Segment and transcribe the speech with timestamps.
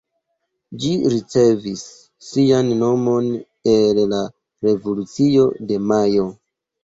[0.83, 1.83] Ĝi ricevis
[2.29, 3.29] sian nomon
[3.73, 4.21] el la
[4.69, 6.27] Revolucio de Majo.